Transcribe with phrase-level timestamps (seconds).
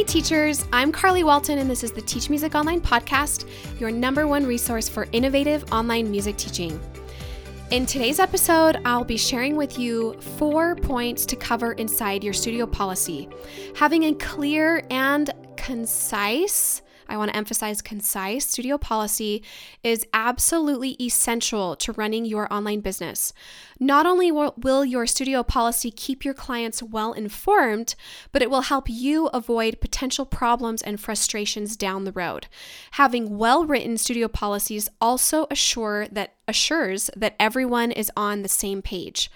[0.00, 3.46] Hey, teachers, I'm Carly Walton, and this is the Teach Music Online podcast,
[3.78, 6.80] your number one resource for innovative online music teaching.
[7.70, 12.64] In today's episode, I'll be sharing with you four points to cover inside your studio
[12.64, 13.28] policy.
[13.76, 16.80] Having a clear and concise
[17.10, 19.42] I want to emphasize concise studio policy
[19.82, 23.32] is absolutely essential to running your online business.
[23.78, 27.94] Not only will your studio policy keep your clients well informed,
[28.30, 32.46] but it will help you avoid potential problems and frustrations down the road.
[32.92, 39.30] Having well-written studio policies also assure that assures that everyone is on the same page.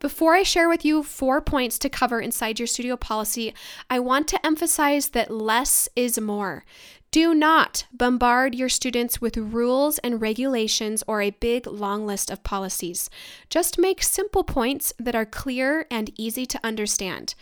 [0.00, 3.54] Before I share with you four points to cover inside your studio policy,
[3.88, 6.64] I want to emphasize that less is more.
[7.12, 12.42] Do not bombard your students with rules and regulations or a big long list of
[12.42, 13.10] policies.
[13.50, 17.34] Just make simple points that are clear and easy to understand.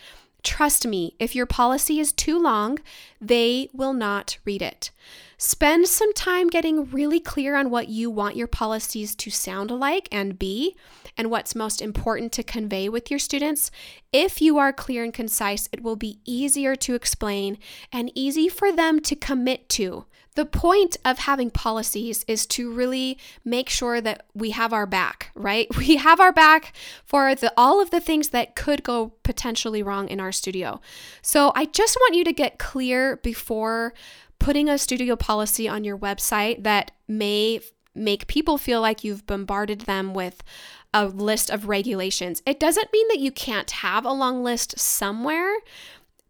[0.42, 2.78] Trust me, if your policy is too long,
[3.20, 4.90] they will not read it.
[5.36, 10.08] Spend some time getting really clear on what you want your policies to sound like
[10.12, 10.76] and be,
[11.16, 13.70] and what's most important to convey with your students.
[14.12, 17.58] If you are clear and concise, it will be easier to explain
[17.92, 20.04] and easy for them to commit to.
[20.36, 25.30] The point of having policies is to really make sure that we have our back,
[25.34, 25.66] right?
[25.80, 26.72] We have our back
[27.04, 30.80] for the all of the things that could go potentially wrong in our studio.
[31.22, 33.92] So I just want you to get clear before
[34.38, 37.60] putting a studio policy on your website that may
[37.94, 40.42] make people feel like you've bombarded them with
[40.92, 42.42] a list of regulations.
[42.46, 45.54] It doesn't mean that you can't have a long list somewhere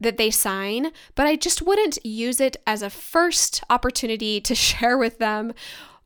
[0.01, 4.97] that they sign, but I just wouldn't use it as a first opportunity to share
[4.99, 5.53] with them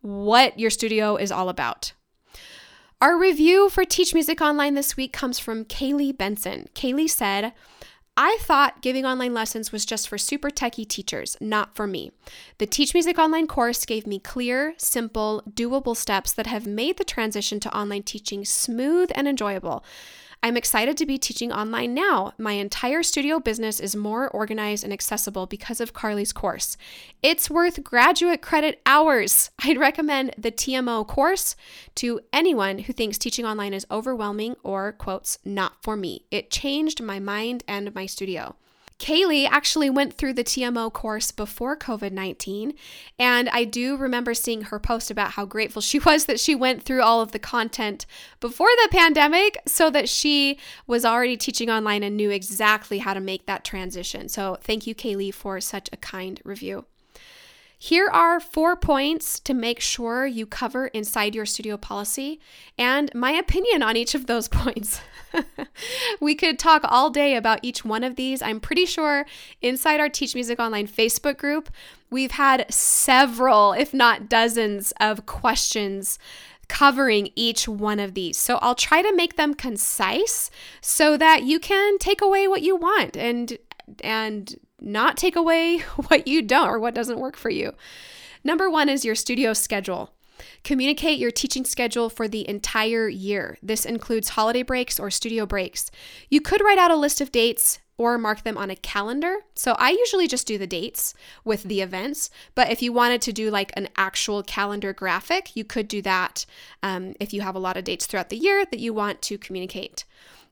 [0.00, 1.92] what your studio is all about.
[3.00, 6.68] Our review for Teach Music Online this week comes from Kaylee Benson.
[6.74, 7.52] Kaylee said,
[8.16, 12.12] I thought giving online lessons was just for super techie teachers, not for me.
[12.58, 17.04] The Teach Music Online course gave me clear, simple, doable steps that have made the
[17.04, 19.84] transition to online teaching smooth and enjoyable.
[20.44, 22.34] I'm excited to be teaching online now.
[22.36, 26.76] My entire studio business is more organized and accessible because of Carly's course.
[27.22, 29.48] It's worth graduate credit hours.
[29.64, 31.56] I'd recommend the TMO course
[31.94, 36.26] to anyone who thinks teaching online is overwhelming or, quotes, not for me.
[36.30, 38.54] It changed my mind and my studio.
[39.04, 42.72] Kaylee actually went through the TMO course before COVID 19.
[43.18, 46.82] And I do remember seeing her post about how grateful she was that she went
[46.82, 48.06] through all of the content
[48.40, 53.20] before the pandemic so that she was already teaching online and knew exactly how to
[53.20, 54.26] make that transition.
[54.30, 56.86] So thank you, Kaylee, for such a kind review.
[57.78, 62.40] Here are four points to make sure you cover inside your studio policy
[62.78, 65.02] and my opinion on each of those points.
[66.20, 68.42] we could talk all day about each one of these.
[68.42, 69.26] I'm pretty sure
[69.60, 71.70] inside our Teach Music Online Facebook group,
[72.10, 76.18] we've had several, if not dozens, of questions
[76.68, 78.36] covering each one of these.
[78.36, 80.50] So I'll try to make them concise
[80.80, 83.58] so that you can take away what you want and
[84.00, 85.78] and not take away
[86.08, 87.72] what you don't or what doesn't work for you.
[88.42, 90.13] Number 1 is your studio schedule.
[90.62, 93.58] Communicate your teaching schedule for the entire year.
[93.62, 95.90] This includes holiday breaks or studio breaks.
[96.28, 99.36] You could write out a list of dates or mark them on a calendar.
[99.54, 103.32] So I usually just do the dates with the events, but if you wanted to
[103.32, 106.44] do like an actual calendar graphic, you could do that
[106.82, 109.38] um, if you have a lot of dates throughout the year that you want to
[109.38, 110.04] communicate.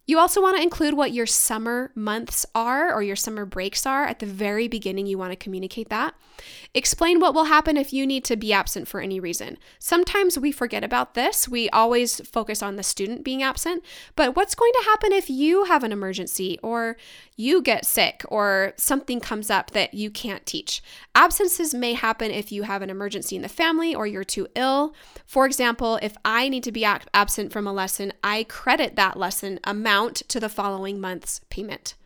[0.04, 4.04] You also want to include what your summer months are or your summer breaks are.
[4.04, 6.14] At the very beginning, you want to communicate that.
[6.74, 9.58] Explain what will happen if you need to be absent for any reason.
[9.78, 11.46] Sometimes we forget about this.
[11.46, 13.84] We always focus on the student being absent,
[14.16, 16.96] but what's going to happen if you have an emergency or
[17.36, 20.82] you get sick or something comes up that you can't teach?
[21.14, 24.94] Absences may happen if you have an emergency in the family or you're too ill.
[25.26, 29.60] For example, if I need to be absent from a lesson, I credit that lesson
[29.64, 31.96] amount to the following month's payment.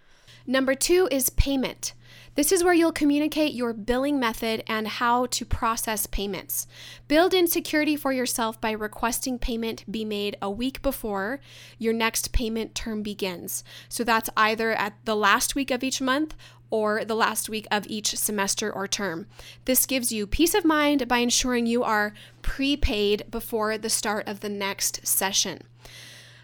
[0.47, 1.93] Number two is payment.
[2.37, 6.67] This is where you'll communicate your billing method and how to process payments.
[7.09, 11.41] Build in security for yourself by requesting payment be made a week before
[11.79, 13.65] your next payment term begins.
[13.89, 16.37] So that's either at the last week of each month
[16.71, 19.27] or the last week of each semester or term.
[19.65, 24.41] This gives you peace of mind by ensuring you are prepaid before the start of
[24.41, 25.63] the next session.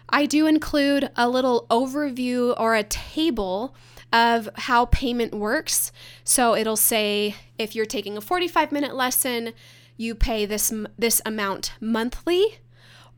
[0.09, 3.75] I do include a little overview or a table
[4.13, 5.91] of how payment works.
[6.23, 9.53] So it'll say if you're taking a 45 minute lesson,
[9.97, 12.59] you pay this this amount monthly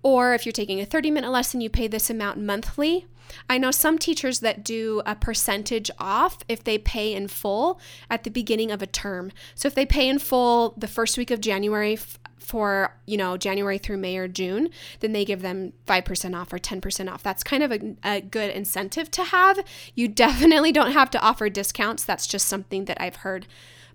[0.04, 3.08] Or if you're taking a 30 minute lesson, you pay this amount monthly.
[3.50, 7.80] I know some teachers that do a percentage off if they pay in full
[8.10, 9.32] at the beginning of a term.
[9.54, 11.98] So if they pay in full the first week of January
[12.40, 14.70] for, you know, January through May or June,
[15.00, 17.24] then they give them 5% off or 10% off.
[17.24, 19.60] That's kind of a, a good incentive to have.
[19.96, 22.04] You definitely don't have to offer discounts.
[22.04, 23.48] That's just something that I've heard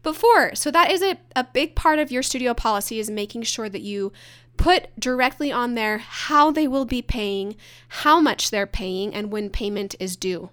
[0.02, 0.54] before.
[0.54, 3.82] So that is a, a big part of your studio policy is making sure that
[3.82, 4.12] you
[4.60, 7.56] put directly on there how they will be paying,
[7.88, 10.50] how much they're paying, and when payment is due.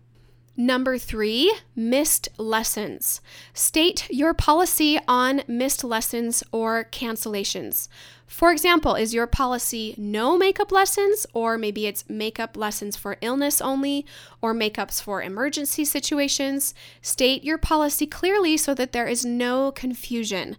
[0.55, 3.19] Number three, missed lessons.
[3.53, 7.89] State your policy on missed lessons or cancellations.
[8.25, 13.61] For example, is your policy no makeup lessons, or maybe it's makeup lessons for illness
[13.61, 14.05] only,
[14.41, 16.73] or makeups for emergency situations?
[17.01, 20.55] State your policy clearly so that there is no confusion.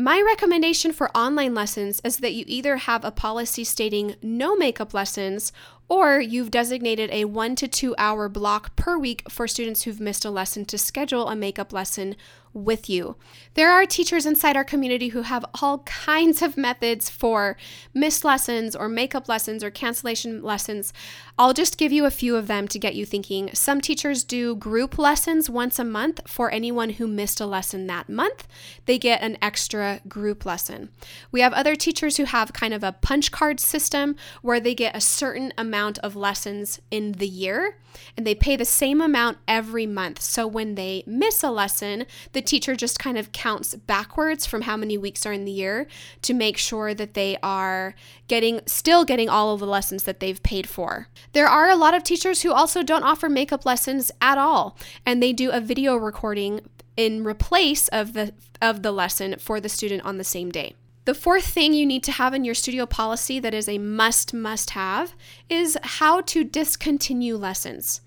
[0.00, 4.94] My recommendation for online lessons is that you either have a policy stating no makeup
[4.94, 5.50] lessons
[5.88, 10.24] or you've designated a one to two hour block per week for students who've missed
[10.24, 12.14] a lesson to schedule a makeup lesson
[12.52, 13.16] with you.
[13.54, 17.56] There are teachers inside our community who have all kinds of methods for
[17.94, 20.92] missed lessons or makeup lessons or cancellation lessons.
[21.38, 23.50] I'll just give you a few of them to get you thinking.
[23.54, 28.08] Some teachers do group lessons once a month for anyone who missed a lesson that
[28.08, 28.46] month.
[28.86, 30.90] They get an extra group lesson.
[31.30, 34.96] We have other teachers who have kind of a punch card system where they get
[34.96, 37.76] a certain amount of lessons in the year
[38.16, 40.20] and they pay the same amount every month.
[40.20, 42.06] So when they miss a lesson,
[42.38, 45.88] the teacher just kind of counts backwards from how many weeks are in the year
[46.22, 47.96] to make sure that they are
[48.28, 51.08] getting still getting all of the lessons that they've paid for.
[51.32, 55.20] There are a lot of teachers who also don't offer makeup lessons at all and
[55.20, 56.60] they do a video recording
[56.96, 58.32] in replace of the
[58.62, 60.76] of the lesson for the student on the same day.
[61.06, 64.32] The fourth thing you need to have in your studio policy that is a must,
[64.32, 65.14] must have
[65.48, 68.00] is how to discontinue lessons.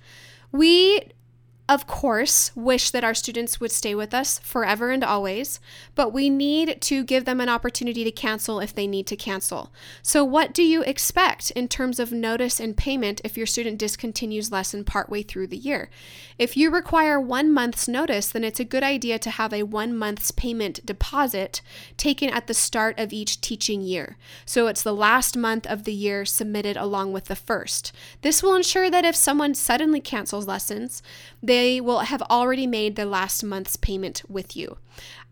[0.54, 1.12] We
[1.72, 5.62] of course, wish that our students would stay with us forever and always,
[5.96, 9.72] but we need to give them an opportunity to cancel if they need to cancel.
[10.02, 14.52] So, what do you expect in terms of notice and payment if your student discontinues
[14.52, 15.90] lesson partway through the year?
[16.38, 19.96] If you require one month's notice, then it's a good idea to have a one
[19.96, 21.62] month's payment deposit
[21.96, 24.18] taken at the start of each teaching year.
[24.46, 27.94] So, it's the last month of the year submitted along with the first.
[28.24, 31.02] This will ensure that if someone suddenly cancels lessons,
[31.42, 34.78] they will have already made their last month's payment with you.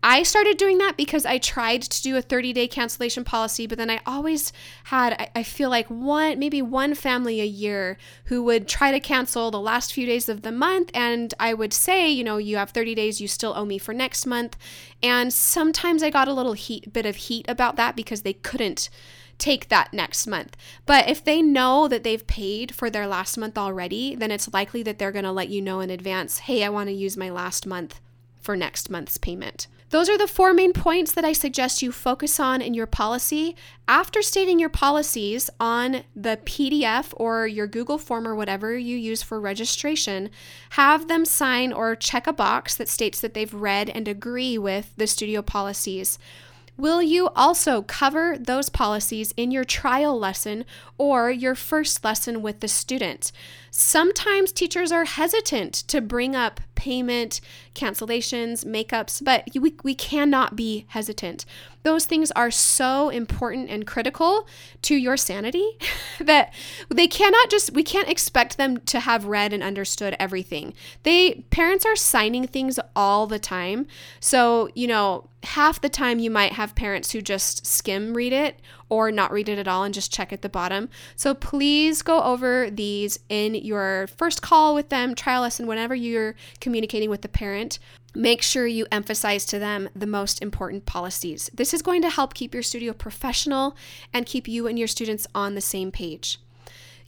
[0.02, 3.76] I started doing that because I tried to do a 30 day cancellation policy, but
[3.76, 4.52] then I always
[4.84, 9.50] had, I feel like one, maybe one family a year who would try to cancel
[9.50, 10.90] the last few days of the month.
[10.94, 13.92] And I would say, you know, you have 30 days, you still owe me for
[13.92, 14.56] next month.
[15.02, 18.88] And sometimes I got a little heat, bit of heat about that because they couldn't
[19.40, 20.56] take that next month.
[20.86, 24.82] But if they know that they've paid for their last month already, then it's likely
[24.84, 27.30] that they're going to let you know in advance hey, I want to use my
[27.30, 28.00] last month
[28.40, 29.66] for next month's payment.
[29.90, 33.56] Those are the four main points that I suggest you focus on in your policy.
[33.88, 39.20] After stating your policies on the PDF or your Google form or whatever you use
[39.20, 40.30] for registration,
[40.70, 44.92] have them sign or check a box that states that they've read and agree with
[44.96, 46.20] the studio policies.
[46.80, 50.64] Will you also cover those policies in your trial lesson
[50.96, 53.32] or your first lesson with the student?
[53.70, 57.40] Sometimes teachers are hesitant to bring up payment,
[57.74, 61.44] cancellations, makeups, but we, we cannot be hesitant.
[61.82, 64.48] Those things are so important and critical
[64.82, 65.78] to your sanity
[66.20, 66.52] that
[66.88, 70.72] they cannot just, we can't expect them to have read and understood everything.
[71.02, 73.86] They, parents are signing things all the time.
[74.18, 78.58] So, you know, half the time you might have parents who just skim read it
[78.90, 80.90] or not read it at all and just check at the bottom.
[81.16, 86.34] So please go over these in your first call with them, trial lesson, whenever you're
[86.60, 87.78] communicating with the parent.
[88.14, 91.48] Make sure you emphasize to them the most important policies.
[91.54, 93.76] This is going to help keep your studio professional
[94.12, 96.40] and keep you and your students on the same page.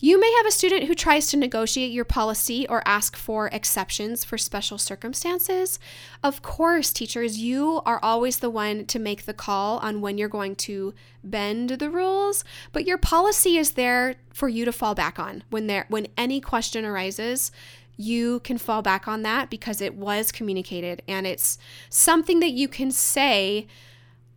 [0.05, 4.25] You may have a student who tries to negotiate your policy or ask for exceptions
[4.25, 5.79] for special circumstances.
[6.25, 10.29] Of course, teachers, you are always the one to make the call on when you're
[10.29, 10.93] going to
[11.23, 12.43] bend the rules,
[12.73, 16.41] but your policy is there for you to fall back on when there when any
[16.41, 17.53] question arises
[17.97, 21.59] you can fall back on that because it was communicated and it's
[21.91, 23.69] something that you can say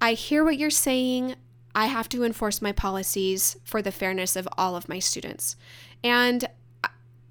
[0.01, 1.35] I hear what you're saying.
[1.75, 5.57] I have to enforce my policies for the fairness of all of my students.
[6.03, 6.47] And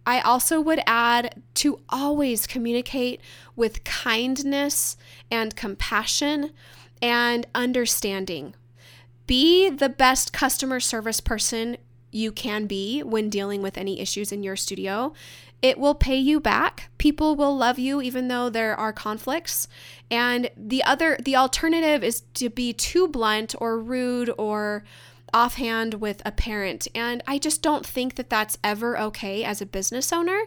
[0.06, 3.22] I also would add to always communicate
[3.56, 4.98] with kindness
[5.30, 6.50] and compassion
[7.00, 8.54] and understanding.
[9.26, 11.78] Be the best customer service person
[12.14, 15.12] you can be when dealing with any issues in your studio.
[15.62, 16.90] It will pay you back.
[16.98, 19.66] People will love you even though there are conflicts.
[20.10, 24.84] And the other the alternative is to be too blunt or rude or
[25.32, 26.86] offhand with a parent.
[26.94, 30.42] And I just don't think that that's ever okay as a business owner.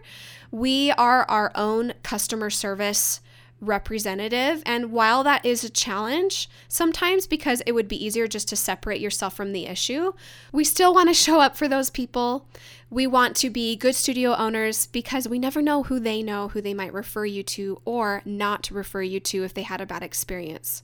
[0.52, 3.20] We are our own customer service
[3.60, 4.62] representative.
[4.66, 9.02] And while that is a challenge, sometimes because it would be easier just to separate
[9.02, 10.14] yourself from the issue,
[10.52, 12.48] we still want to show up for those people.
[12.90, 16.62] We want to be good studio owners because we never know who they know, who
[16.62, 20.04] they might refer you to or not refer you to if they had a bad
[20.04, 20.84] experience.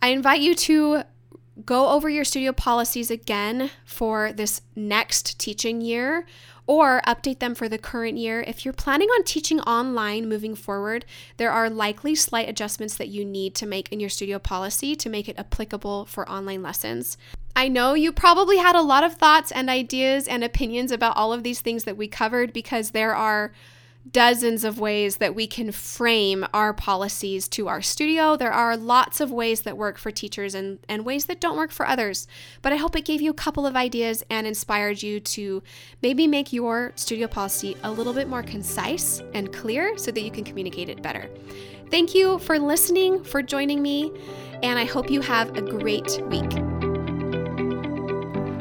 [0.00, 1.04] I invite you to
[1.64, 6.26] go over your studio policies again for this next teaching year
[6.66, 8.42] or update them for the current year.
[8.46, 11.04] If you're planning on teaching online moving forward,
[11.36, 15.10] there are likely slight adjustments that you need to make in your studio policy to
[15.10, 17.18] make it applicable for online lessons.
[17.54, 21.32] I know you probably had a lot of thoughts and ideas and opinions about all
[21.32, 23.52] of these things that we covered because there are
[24.10, 28.36] dozens of ways that we can frame our policies to our studio.
[28.36, 31.70] There are lots of ways that work for teachers and, and ways that don't work
[31.70, 32.26] for others.
[32.60, 35.62] But I hope it gave you a couple of ideas and inspired you to
[36.02, 40.30] maybe make your studio policy a little bit more concise and clear so that you
[40.30, 41.30] can communicate it better.
[41.90, 44.12] Thank you for listening, for joining me,
[44.62, 46.52] and I hope you have a great week.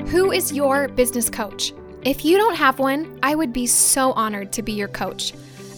[0.09, 1.73] Who is your business coach?
[2.05, 5.31] If you don't have one, I would be so honored to be your coach.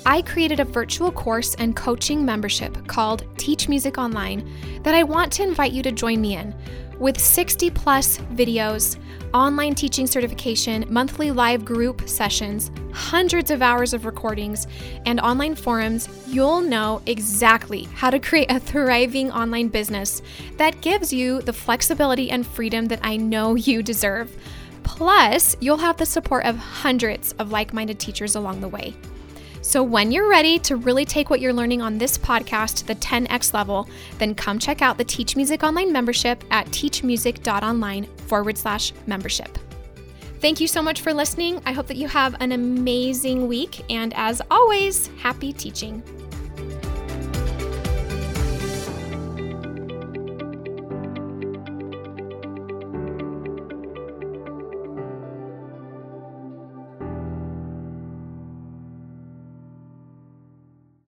[0.08, 4.52] I created a virtual course and coaching membership called Teach Music Online
[4.82, 6.56] that I want to invite you to join me in.
[6.98, 8.98] With 60 plus videos,
[9.36, 14.66] online teaching certification, monthly live group sessions, hundreds of hours of recordings,
[15.06, 20.24] and online forums, you'll know exactly how to create a thriving online business
[20.58, 24.36] that gives you the flexibility and freedom that I know you deserve.
[24.96, 28.96] Plus, you'll have the support of hundreds of like minded teachers along the way.
[29.62, 32.96] So, when you're ready to really take what you're learning on this podcast to the
[32.96, 38.94] 10x level, then come check out the Teach Music Online membership at teachmusic.online forward slash
[39.06, 39.58] membership.
[40.40, 41.62] Thank you so much for listening.
[41.66, 43.84] I hope that you have an amazing week.
[43.92, 46.04] And as always, happy teaching.